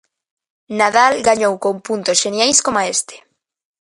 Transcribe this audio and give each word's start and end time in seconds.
Nadal 0.77 1.13
gañou 1.27 1.53
con 1.63 1.75
puntos 1.87 2.19
xeniais 2.23 2.57
coma 2.65 2.83
este. 2.95 3.15